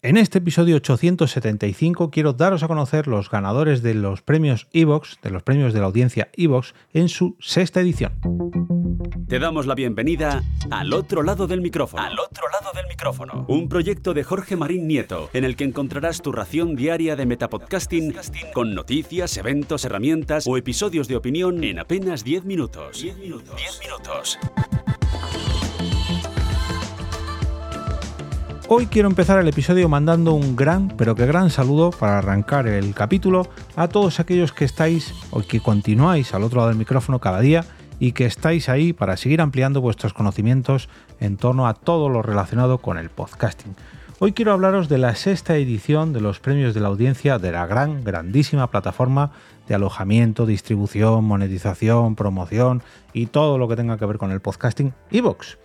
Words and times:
En 0.00 0.16
este 0.16 0.38
episodio 0.38 0.76
875 0.76 2.12
quiero 2.12 2.32
daros 2.32 2.62
a 2.62 2.68
conocer 2.68 3.08
los 3.08 3.28
ganadores 3.28 3.82
de 3.82 3.94
los 3.94 4.22
premios 4.22 4.68
Evox, 4.72 5.18
de 5.24 5.30
los 5.30 5.42
premios 5.42 5.72
de 5.72 5.80
la 5.80 5.86
audiencia 5.86 6.30
Evox, 6.36 6.72
en 6.92 7.08
su 7.08 7.36
sexta 7.40 7.80
edición. 7.80 8.12
Te 9.26 9.40
damos 9.40 9.66
la 9.66 9.74
bienvenida 9.74 10.44
al 10.70 10.92
otro 10.94 11.24
lado 11.24 11.48
del 11.48 11.60
micrófono. 11.60 12.00
Al 12.00 12.16
otro 12.16 12.44
lado 12.48 12.70
del 12.76 12.86
micrófono. 12.86 13.44
Un 13.48 13.68
proyecto 13.68 14.14
de 14.14 14.22
Jorge 14.22 14.54
Marín 14.54 14.86
Nieto, 14.86 15.30
en 15.32 15.42
el 15.42 15.56
que 15.56 15.64
encontrarás 15.64 16.22
tu 16.22 16.30
ración 16.30 16.76
diaria 16.76 17.16
de 17.16 17.26
metapodcasting 17.26 18.14
con 18.54 18.76
noticias, 18.76 19.36
eventos, 19.36 19.84
herramientas 19.84 20.46
o 20.46 20.56
episodios 20.56 21.08
de 21.08 21.16
opinión 21.16 21.64
en 21.64 21.80
apenas 21.80 22.22
10 22.22 22.44
minutos. 22.44 23.02
10 23.02 23.18
minutos. 23.18 23.56
10 23.56 23.80
minutos. 23.80 24.38
Hoy 28.70 28.84
quiero 28.84 29.08
empezar 29.08 29.40
el 29.40 29.48
episodio 29.48 29.88
mandando 29.88 30.34
un 30.34 30.54
gran, 30.54 30.88
pero 30.88 31.14
que 31.14 31.24
gran 31.24 31.48
saludo 31.48 31.88
para 31.90 32.18
arrancar 32.18 32.68
el 32.68 32.92
capítulo 32.92 33.48
a 33.76 33.88
todos 33.88 34.20
aquellos 34.20 34.52
que 34.52 34.66
estáis 34.66 35.14
o 35.30 35.40
que 35.40 35.60
continuáis 35.60 36.34
al 36.34 36.42
otro 36.42 36.58
lado 36.58 36.68
del 36.68 36.76
micrófono 36.76 37.18
cada 37.18 37.40
día 37.40 37.64
y 37.98 38.12
que 38.12 38.26
estáis 38.26 38.68
ahí 38.68 38.92
para 38.92 39.16
seguir 39.16 39.40
ampliando 39.40 39.80
vuestros 39.80 40.12
conocimientos 40.12 40.90
en 41.18 41.38
torno 41.38 41.66
a 41.66 41.72
todo 41.72 42.10
lo 42.10 42.20
relacionado 42.20 42.76
con 42.76 42.98
el 42.98 43.08
podcasting. 43.08 43.74
Hoy 44.18 44.32
quiero 44.32 44.52
hablaros 44.52 44.90
de 44.90 44.98
la 44.98 45.14
sexta 45.14 45.56
edición 45.56 46.12
de 46.12 46.20
los 46.20 46.38
premios 46.38 46.74
de 46.74 46.80
la 46.80 46.88
audiencia 46.88 47.38
de 47.38 47.52
la 47.52 47.66
gran, 47.66 48.04
grandísima 48.04 48.70
plataforma 48.70 49.30
de 49.66 49.76
alojamiento, 49.76 50.44
distribución, 50.44 51.24
monetización, 51.24 52.16
promoción 52.16 52.82
y 53.14 53.28
todo 53.28 53.56
lo 53.56 53.66
que 53.66 53.76
tenga 53.76 53.96
que 53.96 54.04
ver 54.04 54.18
con 54.18 54.30
el 54.30 54.40
podcasting, 54.40 54.92
Evox. 55.10 55.56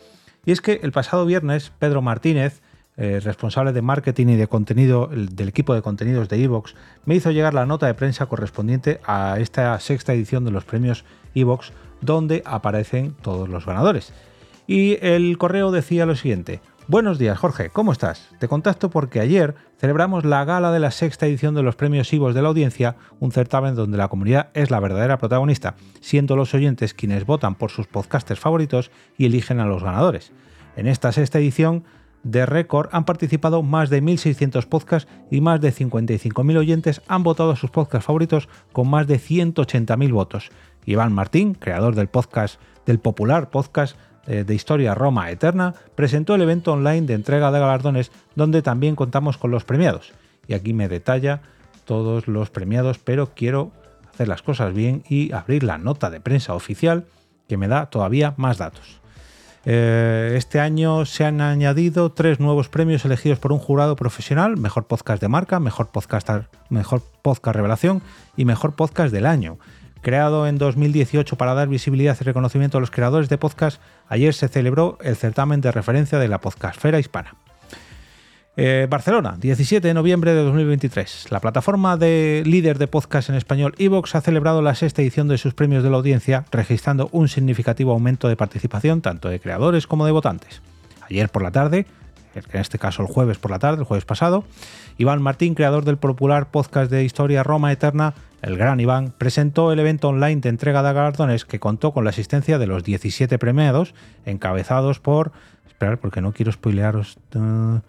Y 0.46 0.54
es 0.54 0.62
que 0.62 0.80
el 0.84 0.94
pasado 0.94 1.26
viernes 1.26 1.74
Pedro 1.80 2.02
Martínez, 2.02 2.62
eh, 2.96 3.20
responsable 3.24 3.74
de 3.74 3.82
marketing 3.82 4.28
y 4.28 4.36
de 4.36 4.48
contenido 4.48 5.08
del 5.08 5.48
equipo 5.48 5.74
de 5.74 5.82
contenidos 5.82 6.30
de 6.30 6.44
Evox, 6.44 6.76
me 7.06 7.16
hizo 7.16 7.32
llegar 7.32 7.54
la 7.54 7.66
nota 7.66 7.88
de 7.88 7.96
prensa 7.96 8.28
correspondiente 8.28 9.00
a 9.06 9.38
esta 9.40 9.80
sexta 9.80 10.14
edición 10.14 10.46
de 10.46 10.52
los 10.52 10.64
premios 10.64 11.04
Evox, 11.34 11.74
donde 12.02 12.44
aparecen 12.46 13.16
todos 13.22 13.50
los 13.50 13.66
ganadores. 13.66 14.14
Y 14.68 14.98
el 15.02 15.38
correo 15.38 15.72
decía 15.72 16.06
lo 16.06 16.16
siguiente. 16.16 16.62
Buenos 16.88 17.18
días, 17.18 17.40
Jorge, 17.40 17.70
¿cómo 17.70 17.94
estás? 17.94 18.30
Te 18.40 18.50
contacto 18.50 18.90
porque 18.90 19.22
ayer 19.22 19.56
celebramos 19.80 20.26
la 20.26 20.44
gala 20.44 20.72
de 20.72 20.80
la 20.80 20.92
sexta 20.92 21.26
edición 21.26 21.56
de 21.56 21.64
los 21.64 21.76
premios 21.76 22.12
Evox 22.12 22.36
de 22.36 22.42
la 22.42 22.50
audiencia, 22.50 22.98
un 23.20 23.32
certamen 23.32 23.74
donde 23.74 23.98
la 23.98 24.10
comunidad 24.10 24.50
es 24.54 24.70
la 24.70 24.82
verdadera 24.82 25.18
protagonista, 25.18 25.76
siendo 26.02 26.36
los 26.36 26.54
oyentes 26.54 26.94
quienes 26.94 27.26
votan 27.26 27.56
por 27.56 27.72
sus 27.72 27.88
podcasters 27.88 28.40
favoritos 28.40 28.92
y 29.18 29.26
eligen 29.26 29.62
a 29.62 29.66
los 29.66 29.82
ganadores. 29.82 30.34
En 30.76 30.88
esta 30.88 31.12
sexta 31.12 31.40
edición 31.40 31.86
de 32.24 32.46
récord 32.46 32.90
han 32.92 33.06
participado 33.06 33.62
más 33.62 33.90
de 33.90 34.02
1.600 34.02 34.66
podcasts 34.66 35.12
y 35.30 35.42
más 35.42 35.62
de 35.62 35.74
55.000 35.74 36.58
oyentes 36.58 37.02
han 37.08 37.24
votado 37.24 37.52
a 37.52 37.56
sus 37.56 37.70
podcasts 37.70 38.06
favoritos 38.06 38.50
con 38.72 38.90
más 38.90 39.08
de 39.08 39.20
180.000 39.20 40.12
votos. 40.12 40.52
Iván 40.86 41.14
Martín, 41.14 41.54
creador 41.54 41.96
del 41.96 42.08
podcast 42.08 42.60
del 42.86 43.00
popular 43.00 43.50
podcast 43.50 43.98
eh, 44.28 44.44
de 44.44 44.56
historia 44.56 44.96
Roma 44.96 45.30
Eterna, 45.30 45.76
presentó 45.96 46.36
el 46.36 46.42
evento 46.42 46.74
online 46.74 47.02
de 47.02 47.14
entrega 47.14 47.52
de 47.52 47.60
galardones 47.60 48.12
donde 48.36 48.62
también 48.62 48.96
contamos 48.96 49.38
con 49.38 49.52
los 49.52 49.66
premiados. 49.66 50.14
Y 50.48 50.54
aquí 50.54 50.74
me 50.74 50.90
detalla 50.90 51.42
todos 51.86 52.28
los 52.28 52.50
premiados, 52.50 53.00
pero 53.00 53.32
quiero 53.34 53.72
hacer 54.14 54.28
las 54.28 54.42
cosas 54.42 54.74
bien 54.74 55.04
y 55.10 55.32
abrir 55.32 55.64
la 55.64 55.78
nota 55.78 56.10
de 56.10 56.22
prensa 56.22 56.54
oficial 56.54 57.06
que 57.48 57.58
me 57.58 57.68
da 57.68 57.88
todavía 57.88 58.34
más 58.38 58.58
datos. 58.58 59.03
Eh, 59.66 60.34
este 60.36 60.60
año 60.60 61.06
se 61.06 61.24
han 61.24 61.40
añadido 61.40 62.12
tres 62.12 62.40
nuevos 62.40 62.68
premios 62.68 63.06
elegidos 63.06 63.40
por 63.40 63.54
un 63.54 63.60
jurado 63.60 63.96
profesional: 63.96 64.58
Mejor 64.58 64.88
Podcast 64.88 65.22
de 65.22 65.30
Marca, 65.30 65.60
Mejor 65.60 65.88
Podcast, 65.88 66.30
Mejor 66.70 67.02
Podcast 67.22 67.56
Revelación 67.56 68.02
y 68.36 68.46
Mejor 68.46 68.76
Podcast 68.76 69.14
del 69.14 69.26
Año. 69.26 69.58
Creado 70.02 70.48
en 70.48 70.58
2018 70.58 71.38
para 71.38 71.54
dar 71.54 71.70
visibilidad 71.70 72.18
y 72.20 72.24
reconocimiento 72.26 72.78
a 72.78 72.82
los 72.82 72.92
creadores 72.92 73.30
de 73.30 73.38
podcast, 73.38 73.82
ayer 74.10 74.34
se 74.34 74.50
celebró 74.50 74.98
el 75.02 75.16
certamen 75.16 75.62
de 75.62 75.72
referencia 75.72 76.20
de 76.20 76.28
la 76.28 76.42
podcastfera 76.42 77.00
hispana. 77.00 77.36
Eh, 78.56 78.86
Barcelona, 78.88 79.36
17 79.40 79.88
de 79.88 79.96
noviembre 79.96 80.36
de 80.36 80.44
2023. 80.44 81.32
La 81.32 81.40
plataforma 81.40 81.98
de 81.98 82.44
líder 82.46 82.78
de 82.78 82.86
podcast 82.86 83.30
en 83.30 83.36
español 83.36 83.74
Evox 83.80 84.14
ha 84.14 84.22
celebrado 84.22 84.62
la 84.62 84.76
sexta 84.76 85.02
edición 85.02 85.28
de 85.28 85.40
sus 85.40 85.56
premios 85.56 85.84
de 85.84 85.90
la 85.90 85.98
audiencia, 85.98 86.46
registrando 86.52 87.10
un 87.12 87.30
significativo 87.30 87.94
aumento 87.94 88.28
de 88.28 88.36
participación 88.36 89.02
tanto 89.02 89.28
de 89.28 89.40
creadores 89.40 89.88
como 89.88 90.06
de 90.06 90.12
votantes. 90.12 90.62
Ayer 91.10 91.30
por 91.30 91.42
la 91.42 91.50
tarde, 91.50 91.88
en 92.36 92.62
este 92.62 92.78
caso 92.78 93.02
el 93.02 93.08
jueves 93.08 93.40
por 93.40 93.50
la 93.50 93.58
tarde, 93.58 93.80
el 93.80 93.86
jueves 93.86 94.06
pasado, 94.06 94.46
Iván 95.00 95.24
Martín, 95.24 95.56
creador 95.56 95.84
del 95.84 95.98
popular 95.98 96.52
podcast 96.52 96.92
de 96.92 97.04
historia 97.04 97.42
Roma 97.42 97.72
Eterna, 97.72 98.14
el 98.44 98.56
gran 98.56 98.80
Iván, 98.80 99.16
presentó 99.18 99.72
el 99.72 99.80
evento 99.80 100.10
online 100.10 100.42
de 100.42 100.50
entrega 100.50 100.84
de 100.84 100.94
galardones 100.94 101.46
que 101.46 101.60
contó 101.60 101.92
con 101.92 102.04
la 102.04 102.12
asistencia 102.12 102.60
de 102.60 102.68
los 102.68 102.84
17 102.84 103.40
premiados, 103.40 103.96
encabezados 104.26 105.00
por... 105.00 105.32
Esperar, 105.66 105.98
porque 105.98 106.22
no 106.22 106.34
quiero 106.34 106.52
spoilearos... 106.52 107.18
Uh, 107.34 107.80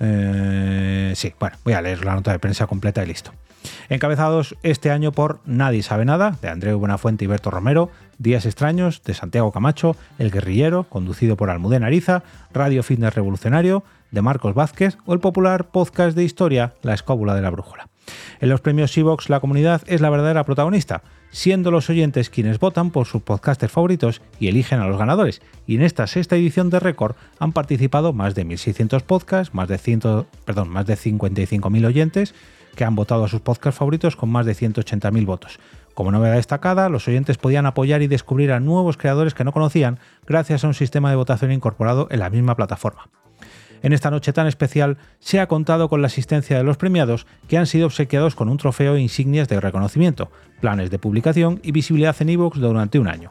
eh, 0.00 1.12
sí, 1.14 1.34
bueno, 1.38 1.56
voy 1.64 1.74
a 1.74 1.82
leer 1.82 2.04
la 2.04 2.14
nota 2.14 2.32
de 2.32 2.38
prensa 2.38 2.66
completa 2.66 3.02
y 3.02 3.06
listo. 3.06 3.32
Encabezados 3.88 4.56
este 4.62 4.90
año 4.90 5.12
por 5.12 5.40
Nadie 5.44 5.82
sabe 5.82 6.04
nada, 6.04 6.36
de 6.40 6.48
Andreu 6.48 6.78
Buenafuente 6.78 7.24
y 7.24 7.28
Berto 7.28 7.50
Romero, 7.50 7.90
Días 8.18 8.46
extraños, 8.46 9.02
de 9.02 9.14
Santiago 9.14 9.52
Camacho, 9.52 9.96
El 10.18 10.30
guerrillero, 10.30 10.84
conducido 10.84 11.36
por 11.36 11.50
Almudena 11.50 11.86
Ariza, 11.86 12.22
Radio 12.52 12.82
Fitness 12.82 13.14
Revolucionario, 13.14 13.82
de 14.10 14.22
Marcos 14.22 14.54
Vázquez, 14.54 14.98
o 15.06 15.14
el 15.14 15.20
popular 15.20 15.68
podcast 15.68 16.16
de 16.16 16.24
historia 16.24 16.74
La 16.82 16.94
escóbula 16.94 17.34
de 17.34 17.42
la 17.42 17.50
brújula. 17.50 17.88
En 18.40 18.48
los 18.48 18.60
premios 18.60 18.96
Evox 18.96 19.28
la 19.28 19.40
comunidad 19.40 19.82
es 19.86 20.00
la 20.00 20.10
verdadera 20.10 20.44
protagonista, 20.44 21.02
siendo 21.30 21.70
los 21.70 21.90
oyentes 21.90 22.30
quienes 22.30 22.58
votan 22.58 22.90
por 22.90 23.06
sus 23.06 23.22
podcasters 23.22 23.72
favoritos 23.72 24.22
y 24.38 24.48
eligen 24.48 24.80
a 24.80 24.86
los 24.86 24.98
ganadores. 24.98 25.42
Y 25.66 25.76
en 25.76 25.82
esta 25.82 26.06
sexta 26.06 26.36
edición 26.36 26.70
de 26.70 26.80
récord 26.80 27.16
han 27.38 27.52
participado 27.52 28.12
más 28.12 28.34
de 28.34 28.46
1.600 28.46 29.02
podcasts, 29.02 29.54
más 29.54 29.68
de, 29.68 29.78
100, 29.78 30.26
perdón, 30.44 30.68
más 30.68 30.86
de 30.86 30.94
55.000 30.94 31.86
oyentes 31.86 32.34
que 32.74 32.84
han 32.84 32.94
votado 32.94 33.24
a 33.24 33.28
sus 33.28 33.40
podcasts 33.40 33.78
favoritos 33.78 34.16
con 34.16 34.30
más 34.30 34.46
de 34.46 34.54
180.000 34.54 35.26
votos. 35.26 35.58
Como 35.94 36.12
novedad 36.12 36.36
destacada, 36.36 36.88
los 36.88 37.08
oyentes 37.08 37.36
podían 37.36 37.66
apoyar 37.66 38.00
y 38.02 38.06
descubrir 38.06 38.52
a 38.52 38.60
nuevos 38.60 38.96
creadores 38.96 39.34
que 39.34 39.44
no 39.44 39.52
conocían 39.52 39.98
gracias 40.26 40.64
a 40.64 40.68
un 40.68 40.74
sistema 40.74 41.10
de 41.10 41.16
votación 41.16 41.52
incorporado 41.52 42.08
en 42.10 42.20
la 42.20 42.30
misma 42.30 42.56
plataforma. 42.56 43.08
En 43.82 43.92
esta 43.92 44.10
noche 44.10 44.32
tan 44.32 44.46
especial 44.46 44.98
se 45.18 45.40
ha 45.40 45.46
contado 45.46 45.88
con 45.88 46.02
la 46.02 46.06
asistencia 46.06 46.56
de 46.56 46.64
los 46.64 46.76
premiados 46.76 47.26
que 47.48 47.58
han 47.58 47.66
sido 47.66 47.86
obsequiados 47.86 48.34
con 48.34 48.48
un 48.48 48.58
trofeo 48.58 48.96
e 48.96 49.00
insignias 49.00 49.48
de 49.48 49.60
reconocimiento, 49.60 50.30
planes 50.60 50.90
de 50.90 50.98
publicación 50.98 51.60
y 51.62 51.72
visibilidad 51.72 52.16
en 52.20 52.30
iVoox 52.30 52.58
durante 52.58 52.98
un 52.98 53.08
año. 53.08 53.30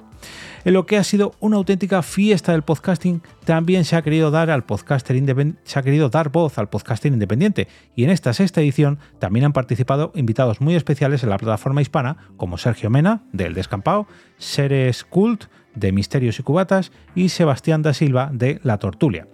En 0.65 0.73
lo 0.73 0.85
que 0.85 0.97
ha 0.97 1.03
sido 1.03 1.33
una 1.39 1.57
auténtica 1.57 2.01
fiesta 2.01 2.51
del 2.51 2.63
podcasting, 2.63 3.21
también 3.45 3.85
se 3.85 3.95
ha 3.95 4.01
querido 4.01 4.31
dar 4.31 4.49
al 4.49 4.65
podcaster 4.65 5.17
se 5.63 5.79
ha 5.79 5.83
querido 5.83 6.09
dar 6.09 6.29
voz 6.29 6.57
al 6.57 6.69
podcasting 6.69 7.13
independiente 7.13 7.67
y 7.95 8.03
en 8.03 8.09
esta 8.09 8.33
sexta 8.33 8.61
edición 8.61 8.99
también 9.19 9.45
han 9.45 9.53
participado 9.53 10.11
invitados 10.15 10.59
muy 10.59 10.75
especiales 10.75 11.23
en 11.23 11.29
la 11.29 11.37
plataforma 11.37 11.81
hispana 11.81 12.17
como 12.35 12.57
Sergio 12.57 12.89
Mena 12.89 13.23
de 13.31 13.45
El 13.45 13.53
Descampado, 13.53 14.07
Seres 14.37 15.05
Cult 15.05 15.45
de 15.75 15.91
Misterios 15.91 16.39
y 16.39 16.43
Cubatas 16.43 16.91
y 17.15 17.29
Sebastián 17.29 17.81
da 17.81 17.93
Silva 17.93 18.29
de 18.33 18.59
La 18.63 18.77
Tortulia. 18.79 19.27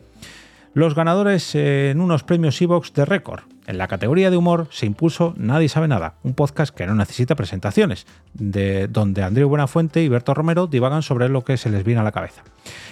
Los 0.75 0.94
ganadores 0.94 1.56
en 1.56 2.02
unos 2.02 2.24
premios 2.24 2.62
Evox 2.62 2.91
de 2.91 3.06
récord. 3.06 3.44
En 3.66 3.78
la 3.78 3.88
categoría 3.88 4.30
de 4.30 4.36
humor 4.36 4.68
se 4.72 4.86
impuso 4.86 5.34
Nadie 5.38 5.69
sabe 5.69 5.88
nada, 5.88 6.16
un 6.22 6.34
podcast 6.34 6.75
que 6.75 6.86
no 6.86 6.94
necesita 6.96 7.34
presentaciones, 7.36 8.06
de 8.34 8.90
donde 8.90 9.24
Andreu 9.24 9.47
Buenafuente 9.47 10.03
y 10.03 10.09
Berto 10.09 10.34
Romero 10.34 10.68
divagan 10.68 11.02
sobre 11.02 11.30
lo 11.30 11.46
que 11.46 11.56
se 11.56 11.69
les 11.69 11.86
viene 11.86 12.02
a 12.02 12.03
la 12.03 12.12
cabeza. 12.12 12.44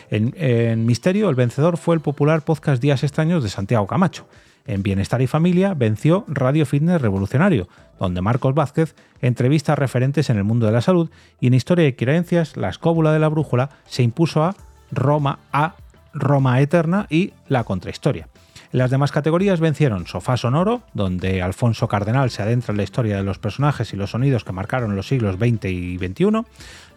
En, 0.10 0.86
Misterio, 0.86 1.30
el 1.30 1.36
vencedor 1.36 1.76
fue 1.76 1.96
el 1.96 2.00
popular 2.00 2.44
podcast 2.44 2.82
Días 2.82 3.04
Extraños 3.04 3.44
de 3.44 3.50
Santiago 3.50 3.86
Camacho. 3.86 4.30
En 4.66 4.82
Bienestar 4.82 5.22
y 5.22 5.28
Familia 5.28 5.74
venció 5.74 6.24
Radio 6.30 6.66
Fitness 6.66 7.02
Revolucionario, 7.02 7.68
donde 8.00 8.22
Marcos 8.22 8.56
Vázquez 8.56 8.96
entrevista 9.20 9.74
a 9.74 9.76
referentes 9.76 10.30
en 10.30 10.38
el 10.38 10.46
mundo 10.46 10.68
de 10.68 10.72
la 10.72 10.80
salud 10.80 11.10
y 11.42 11.48
en 11.48 11.54
Historia 11.54 11.84
de 11.84 11.98
Creencias, 11.98 12.56
La 12.56 12.70
Escóbula 12.70 13.12
de 13.12 13.20
la 13.20 13.28
Brújula 13.28 13.72
se 13.88 14.04
impuso 14.04 14.42
a 14.42 14.56
Roma 14.90 15.40
a 15.52 15.76
Roma 16.14 16.62
Eterna 16.62 17.08
y 17.10 17.34
La 17.48 17.64
Contrahistoria. 17.64 18.28
En 18.74 18.80
las 18.80 18.90
demás 18.90 19.12
categorías 19.12 19.60
vencieron 19.60 20.08
Sofá 20.08 20.36
Sonoro, 20.36 20.82
donde 20.96 21.44
Alfonso 21.44 21.88
Cardenal 21.88 22.32
se 22.32 22.42
adentra 22.42 22.72
en 22.72 22.78
la 22.78 22.84
historia 22.84 23.18
de 23.18 23.24
los 23.24 23.38
personajes 23.38 23.94
y 23.94 23.98
los 23.98 24.10
sonidos 24.10 24.44
que 24.44 24.52
marcaron 24.52 24.96
los 24.96 25.08
siglos 25.08 25.36
XX 25.36 25.66
y 25.66 25.98
XXI, 26.00 26.44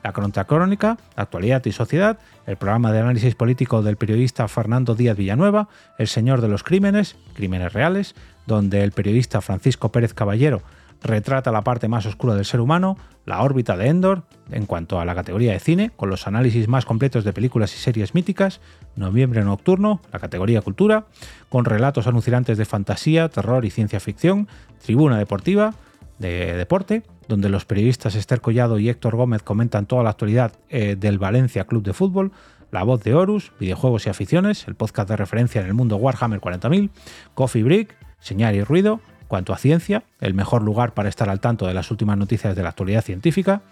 La 0.03 0.45
Crónica, 0.47 0.97
Actualidad 1.17 1.63
y 1.67 1.73
Sociedad, 1.73 2.19
el 2.47 2.57
programa 2.57 2.93
de 2.93 3.01
análisis 3.01 3.35
político 3.35 3.83
del 3.83 3.99
periodista 3.99 4.49
Fernando 4.49 4.95
Díaz 4.95 5.19
Villanueva, 5.19 5.69
El 5.99 6.09
Señor 6.09 6.41
de 6.41 6.49
los 6.49 6.63
Crímenes, 6.63 7.17
Crímenes 7.35 7.75
Reales, 7.75 8.15
donde 8.47 8.83
el 8.83 8.93
periodista 8.93 9.43
Francisco 9.43 9.93
Pérez 9.93 10.15
Caballero 10.15 10.63
retrata 11.03 11.53
la 11.53 11.63
parte 11.63 11.89
más 11.89 12.07
oscura 12.07 12.35
del 12.35 12.45
ser 12.45 12.61
humano, 12.61 12.97
la 13.25 13.43
órbita 13.43 13.77
de 13.77 13.89
Endor, 13.89 14.23
en 14.51 14.67
cuanto 14.67 15.01
a 15.01 15.05
la 15.05 15.15
categoría 15.15 15.53
de 15.53 15.61
cine, 15.61 15.91
con 15.97 16.11
los 16.11 16.27
análisis 16.27 16.69
más 16.69 16.85
completos 16.85 17.25
de 17.25 17.33
películas 17.33 17.75
y 17.75 17.79
series 17.79 18.15
míticas, 18.15 18.61
Noviembre 18.95 19.43
Nocturno, 19.45 20.01
la 20.13 20.19
categoría 20.19 20.63
cultura, 20.63 21.07
con 21.49 21.65
relatos 21.65 22.07
anunciantes 22.07 22.59
de 22.59 22.65
fantasía, 22.65 23.29
terror 23.29 23.65
y 23.65 23.71
ciencia 23.71 24.01
ficción, 24.01 24.49
Tribuna 24.85 25.19
Deportiva, 25.19 25.75
de 26.19 26.57
deporte, 26.57 27.03
donde 27.29 27.49
los 27.49 27.65
periodistas 27.65 28.15
Esther 28.15 28.41
Collado 28.41 28.79
y 28.79 28.89
Héctor 28.89 29.17
Gómez 29.17 29.43
comentan 29.43 29.87
toda 29.87 30.03
la 30.03 30.11
actualidad 30.11 30.53
eh, 30.69 30.97
del 30.99 31.19
Valencia 31.19 31.65
Club 31.65 31.83
de 31.83 31.93
Fútbol, 31.93 32.33
La 32.71 32.85
Voz 32.85 33.03
de 33.03 33.15
Horus, 33.15 33.53
videojuegos 33.59 34.07
y 34.07 34.11
aficiones, 34.11 34.67
el 34.69 34.75
podcast 34.75 35.09
de 35.09 35.17
referencia 35.17 35.61
en 35.61 35.67
el 35.67 35.75
mundo 35.75 35.97
Warhammer 35.97 36.41
40.000, 36.41 36.91
Coffee 37.35 37.63
Break, 37.63 37.97
Señal 38.19 38.55
y 38.55 38.63
Ruido, 38.63 39.01
cuanto 39.29 39.53
a 39.53 39.59
ciencia, 39.59 40.05
el 40.21 40.35
mejor 40.35 40.63
lugar 40.63 40.95
para 40.95 41.09
estar 41.09 41.29
al 41.29 41.41
tanto 41.41 41.67
de 41.67 41.75
las 41.75 41.91
últimas 41.91 42.17
noticias 42.19 42.55
de 42.57 42.63
la 42.63 42.71
actualidad 42.71 43.03
científica, 43.03 43.63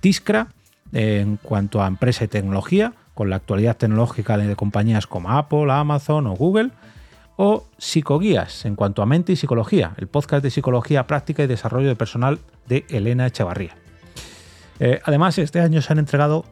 Tiscra, 0.00 0.48
eh, 0.92 1.20
en 1.20 1.36
cuanto 1.36 1.82
a 1.82 1.86
empresa 1.86 2.24
y 2.24 2.28
tecnología, 2.28 2.94
con 3.14 3.30
la 3.30 3.36
actualidad 3.36 3.76
tecnológica 3.76 4.38
de 4.38 4.56
compañías 4.56 5.06
como 5.06 5.30
Apple, 5.30 5.70
Amazon 5.70 6.26
o 6.26 6.34
Google, 6.34 6.70
o 7.36 7.66
Psicoguías, 7.78 8.64
en 8.64 8.76
cuanto 8.76 9.02
a 9.02 9.06
mente 9.06 9.32
y 9.32 9.36
psicología, 9.36 9.94
el 9.96 10.08
podcast 10.08 10.42
de 10.42 10.50
psicología 10.50 11.06
práctica 11.06 11.42
y 11.42 11.46
desarrollo 11.46 11.88
de 11.88 11.96
personal 11.96 12.38
de 12.66 12.84
Elena 12.88 13.26
Echevarría. 13.26 13.76
Eh, 14.78 15.00
además, 15.04 15.38
este 15.38 15.60
año 15.60 15.82
se 15.82 15.92
han 15.92 15.98
entregado 15.98 16.44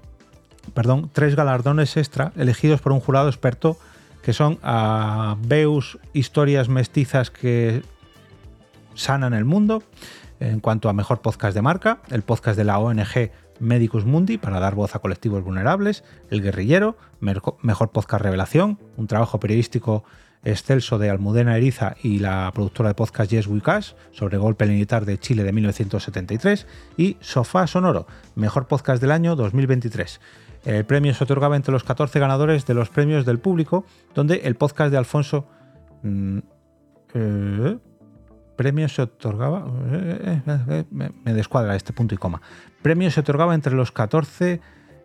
perdón, 0.75 1.11
tres 1.13 1.35
galardones 1.35 1.97
extra 1.97 2.33
elegidos 2.37 2.81
por 2.81 2.93
un 2.93 3.01
jurado 3.01 3.29
experto 3.29 3.79
que 4.23 4.33
son 4.33 4.59
a 4.63 5.37
Beus 5.47 5.99
Historias 6.13 6.69
Mestizas 6.69 7.31
que 7.31 7.83
sanan 8.99 9.33
el 9.33 9.45
mundo, 9.45 9.83
en 10.41 10.61
cuanto 10.61 10.89
a 10.89 10.93
mejor 10.93 11.21
podcast 11.21 11.55
de 11.55 11.63
marca, 11.63 12.01
el 12.11 12.23
podcast 12.23 12.59
de 12.59 12.65
la 12.65 12.79
ONG 12.79 13.31
Medicus 13.61 14.05
Mundi 14.05 14.39
para 14.39 14.61
dar 14.61 14.75
voz 14.75 14.95
a 14.95 14.99
colectivos 14.99 15.43
vulnerables, 15.43 16.05
El 16.31 16.43
Guerrillero, 16.43 16.97
mejor 17.21 17.91
podcast 17.91 18.23
revelación, 18.23 18.79
un 18.97 19.07
trabajo 19.07 19.41
periodístico 19.41 20.05
excelso 20.45 20.99
de 20.99 21.11
Almudena 21.11 21.57
Eriza 21.57 21.97
y 22.03 22.19
la 22.19 22.51
productora 22.55 22.91
de 22.91 22.95
podcast 22.95 23.31
Yes 23.31 23.47
We 23.47 23.61
Cash 23.61 23.95
sobre 24.13 24.39
golpe 24.39 24.67
militar 24.67 25.05
de 25.05 25.19
Chile 25.19 25.43
de 25.43 25.53
1973 25.53 26.67
y 26.97 27.17
Sofá 27.21 27.67
Sonoro, 27.67 28.07
mejor 28.35 28.67
podcast 28.67 29.01
del 29.01 29.13
año 29.13 29.35
2023. 29.37 30.21
El 30.65 30.85
premio 30.85 31.15
se 31.15 31.25
otorgaba 31.25 31.57
entre 31.57 31.73
los 31.73 31.85
14 31.85 32.19
ganadores 32.19 32.67
de 32.67 32.75
los 32.75 32.89
premios 32.91 33.25
del 33.25 33.39
público, 33.39 33.85
donde 34.15 34.43
el 34.45 34.57
podcast 34.57 34.91
de 34.91 34.99
Alfonso... 34.99 35.47
Mm, 36.03 36.39
eh, 37.15 37.79
premio 38.59 38.89
se 38.91 39.03
otorgaba... 39.03 39.65
Eh, 39.91 40.43
eh, 40.47 40.85
me 40.91 41.33
descuadra 41.33 41.77
este 41.77 41.95
punto 41.95 42.15
y 42.15 42.19
coma. 42.19 42.43
Premio 42.83 43.11
se 43.11 43.21
otorgaba 43.21 43.55
entre 43.55 43.73
los 43.73 43.93
14 43.93 44.61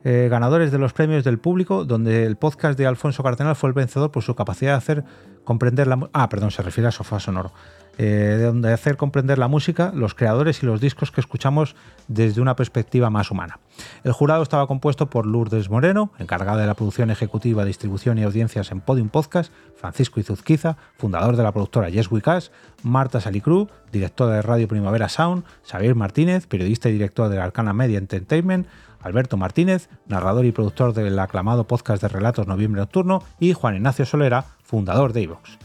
eh, 0.06 0.28
ganadores 0.30 0.70
de 0.74 0.80
los 0.80 0.92
premios 0.92 1.24
del 1.24 1.40
público, 1.40 1.86
donde 1.86 2.26
el 2.26 2.36
podcast 2.36 2.78
de 2.78 2.86
Alfonso 2.86 3.24
Cardenal 3.24 3.56
fue 3.56 3.70
el 3.70 3.74
vencedor 3.74 4.12
por 4.12 4.22
su 4.22 4.36
capacidad 4.36 4.74
de 4.74 4.78
hacer 4.78 5.04
comprender 5.44 5.88
la 5.88 6.10
Ah, 6.14 6.30
perdón, 6.30 6.52
se 6.52 6.62
refiere 6.62 6.88
a 6.88 6.92
Sofá 6.92 7.20
Sonoro. 7.20 7.52
Eh, 8.00 8.38
de 8.40 8.46
donde 8.46 8.74
hacer 8.74 8.98
comprender 8.98 9.38
la 9.38 9.48
música, 9.48 9.92
los 9.94 10.16
creadores 10.16 10.64
y 10.64 10.66
los 10.66 10.82
discos 10.82 11.12
que 11.12 11.22
escuchamos 11.22 11.76
desde 12.08 12.42
una 12.42 12.56
perspectiva 12.56 13.12
más 13.12 13.30
humana. 13.30 13.60
El 14.04 14.14
jurado 14.14 14.42
estaba 14.42 14.66
compuesto 14.66 15.12
por 15.12 15.28
Lourdes 15.28 15.70
Moreno, 15.70 16.12
encargada 16.18 16.62
de 16.62 16.66
la 16.66 16.74
producción 16.74 17.12
ejecutiva, 17.12 17.66
distribución 17.66 18.18
y 18.18 18.24
audiencias 18.24 18.72
en 18.72 18.82
Podium 18.82 19.10
Podcast, 19.10 19.54
Francisco 19.76 20.20
Izuzquiza, 20.20 20.76
fundador 20.98 21.38
de 21.38 21.44
la 21.44 21.52
productora 21.52 21.90
Yes 21.90 22.10
We 22.12 22.24
Cash, 22.24 22.48
Marta 22.82 23.22
Salicru, 23.22 23.70
directora 23.92 24.38
de 24.38 24.42
Radio 24.42 24.68
Primavera 24.68 25.08
Sound, 25.08 25.44
Xavier 25.64 25.94
Martínez, 25.94 26.48
periodista 26.48 26.90
y 26.90 26.94
director 26.94 27.30
de 27.30 27.40
Arcana 27.40 27.74
Media 27.74 28.00
Entertainment, 28.00 28.66
Alberto 29.02 29.38
Martínez, 29.38 29.90
narrador 30.08 30.46
y 30.46 30.52
productor 30.52 30.94
del 30.94 31.20
aclamado 31.20 31.68
podcast 31.68 32.02
de 32.02 32.08
relatos 32.08 32.48
Noviembre 32.48 32.82
Nocturno, 32.82 33.22
y 33.40 33.54
Juan 33.54 33.76
Ignacio 33.76 34.06
Solera, 34.06 34.46
fundador 34.74 35.14
de 35.14 35.22
Evox. 35.22 35.60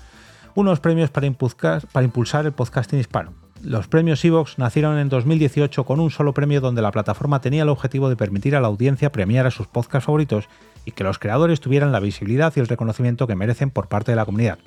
Unos 0.55 0.81
premios 0.81 1.08
para 1.08 1.26
impulsar, 1.26 2.44
el 2.44 2.52
podcasting 2.52 3.00
hispano. 3.00 3.32
Los 3.62 3.88
premios 3.88 4.22
Evox 4.22 4.58
nacieron 4.58 4.99
en 4.99 5.08
2018 5.08 5.84
con 5.87 5.99
un 5.99 6.10
solo 6.10 6.34
premio 6.34 6.60
donde 6.60 6.82
la 6.82 6.93
plataforma 6.93 7.40
tenía 7.40 7.62
el 7.62 7.70
objetivo 7.70 8.10
de 8.10 8.16
permitir 8.16 8.55
a 8.55 8.60
la 8.60 8.69
audiencia 8.69 9.10
premiar 9.10 9.46
a 9.46 9.50
sus 9.50 9.66
podcasts 9.66 10.05
favoritos 10.05 10.50
y 10.84 10.93
que 10.93 11.05
los 11.05 11.19
creadores 11.19 11.60
tuvieran 11.60 11.90
la 11.90 12.00
visibilidad 12.00 12.52
y 12.55 12.60
el 12.60 12.69
reconocimiento 12.69 13.26
que 13.26 13.34
merecen 13.34 13.70
por 13.70 13.88
parte 13.88 14.12
de 14.12 14.16
la 14.16 14.26
comunidad. 14.26 14.58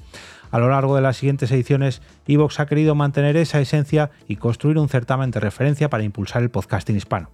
A 0.49 0.57
lo 0.57 0.69
largo 0.69 0.95
de 0.95 1.03
las 1.03 1.17
siguientes 1.17 1.51
ediciones, 1.51 2.01
Evox 2.25 2.59
ha 2.59 2.65
querido 2.65 2.95
mantener 2.95 3.38
esa 3.38 3.61
esencia 3.61 4.09
y 4.27 4.38
construir 4.38 4.79
un 4.79 4.89
certamen 4.89 5.29
de 5.29 5.39
referencia 5.39 5.88
para 5.88 6.03
impulsar 6.03 6.41
el 6.41 6.49
podcasting 6.49 6.97
hispano. 6.97 7.29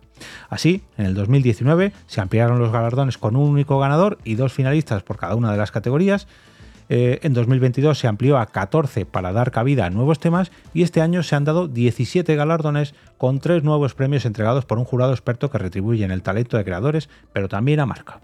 Así, 0.50 0.84
en 0.98 1.06
el 1.06 1.16
2019 1.16 1.94
se 2.06 2.20
ampliaron 2.20 2.60
los 2.60 2.74
galardones 2.74 3.18
con 3.18 3.38
un 3.38 3.50
único 3.50 3.80
ganador 3.80 4.18
y 4.26 4.36
dos 4.36 4.52
finalistas 4.52 5.04
por 5.04 5.16
cada 5.16 5.36
una 5.36 5.54
de 5.54 5.58
las 5.58 5.72
categorías. 5.72 6.28
Eh, 6.90 7.20
en 7.24 7.34
2022 7.34 7.98
se 7.98 8.08
amplió 8.08 8.38
a 8.38 8.46
14 8.46 9.06
para 9.06 9.34
dar 9.34 9.52
cabida 9.52 9.86
a 9.86 9.90
nuevos 9.90 10.20
temas 10.20 10.52
y 10.74 10.84
este 10.84 11.02
año 11.02 11.24
se 11.24 11.36
han 11.36 11.44
dado 11.44 11.68
17 11.68 12.36
galardones 12.36 12.96
con 13.18 13.40
tres 13.40 13.64
nuevos 13.64 13.94
premios 13.94 14.26
entregados 14.26 14.66
por 14.66 14.78
un 14.78 14.86
jurado 14.86 15.12
experto 15.12 15.50
que 15.50 15.58
retribuyen 15.58 16.12
el 16.12 16.22
talento 16.22 16.58
de 16.58 16.64
creadores, 16.64 17.10
pero 17.34 17.50
también 17.50 17.80
a 17.80 17.86
marca, 17.86 18.22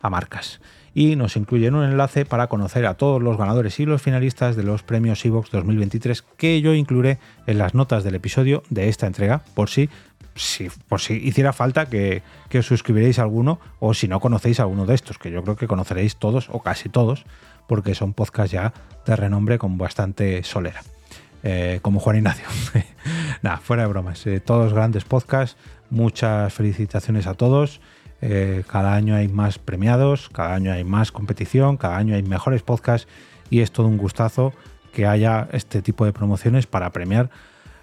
a 0.00 0.10
marcas. 0.10 0.60
Y 0.94 1.16
nos 1.16 1.36
incluyen 1.36 1.74
un 1.74 1.84
enlace 1.84 2.24
para 2.24 2.48
conocer 2.48 2.86
a 2.86 2.94
todos 2.94 3.22
los 3.22 3.36
ganadores 3.36 3.78
y 3.78 3.86
los 3.86 4.02
finalistas 4.02 4.56
de 4.56 4.62
los 4.62 4.82
premios 4.82 5.24
Evox 5.24 5.50
2023 5.50 6.22
que 6.36 6.60
yo 6.60 6.74
incluiré 6.74 7.18
en 7.46 7.58
las 7.58 7.74
notas 7.74 8.04
del 8.04 8.14
episodio 8.14 8.62
de 8.70 8.88
esta 8.88 9.06
entrega 9.06 9.42
por 9.54 9.68
si, 9.68 9.90
si 10.38 10.70
por 10.88 11.00
si 11.00 11.14
hiciera 11.14 11.52
falta 11.52 11.86
que, 11.86 12.22
que 12.48 12.60
os 12.60 12.66
suscribiréis 12.66 13.18
a 13.18 13.22
alguno 13.22 13.60
o 13.80 13.94
si 13.94 14.08
no 14.08 14.20
conocéis 14.20 14.60
a 14.60 14.64
alguno 14.64 14.86
de 14.86 14.94
estos, 14.94 15.18
que 15.18 15.30
yo 15.30 15.42
creo 15.42 15.56
que 15.56 15.66
conoceréis 15.66 16.16
todos 16.16 16.48
o 16.50 16.60
casi 16.60 16.88
todos 16.88 17.24
porque 17.66 17.94
son 17.94 18.14
podcasts 18.14 18.52
ya 18.52 18.72
de 19.06 19.16
renombre 19.16 19.58
con 19.58 19.78
bastante 19.78 20.42
solera. 20.42 20.82
Eh, 21.44 21.78
como 21.82 22.00
Juan 22.00 22.16
Ignacio. 22.16 22.46
Nada, 23.42 23.58
fuera 23.58 23.82
de 23.84 23.88
bromas. 23.88 24.26
Eh, 24.26 24.40
todos 24.40 24.72
grandes 24.72 25.04
podcasts. 25.04 25.56
Muchas 25.90 26.52
felicitaciones 26.52 27.26
a 27.26 27.34
todos. 27.34 27.80
Eh, 28.20 28.64
cada 28.66 28.94
año 28.94 29.14
hay 29.14 29.28
más 29.28 29.58
premiados, 29.58 30.28
cada 30.30 30.54
año 30.54 30.72
hay 30.72 30.82
más 30.82 31.12
competición, 31.12 31.76
cada 31.76 31.96
año 31.98 32.16
hay 32.16 32.24
mejores 32.24 32.62
podcasts 32.62 33.06
y 33.48 33.60
es 33.60 33.70
todo 33.70 33.86
un 33.86 33.96
gustazo 33.96 34.52
que 34.92 35.06
haya 35.06 35.48
este 35.52 35.82
tipo 35.82 36.04
de 36.04 36.12
promociones 36.12 36.66
para 36.66 36.90
premiar 36.90 37.30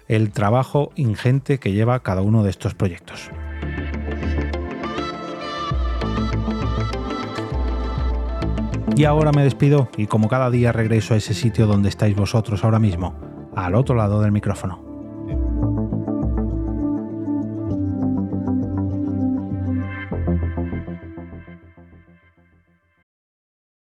el 0.08 0.30
trabajo 0.30 0.90
ingente 0.94 1.58
que 1.58 1.72
lleva 1.72 2.00
cada 2.00 2.22
uno 2.22 2.42
de 2.42 2.50
estos 2.50 2.74
proyectos. 2.74 3.30
Y 8.96 9.04
ahora 9.04 9.30
me 9.30 9.44
despido 9.44 9.90
y 9.98 10.06
como 10.06 10.28
cada 10.28 10.50
día 10.50 10.72
regreso 10.72 11.12
a 11.12 11.18
ese 11.18 11.34
sitio 11.34 11.66
donde 11.66 11.90
estáis 11.90 12.16
vosotros 12.16 12.64
ahora 12.64 12.78
mismo, 12.78 13.14
al 13.54 13.74
otro 13.74 13.94
lado 13.94 14.22
del 14.22 14.32
micrófono. 14.32 14.85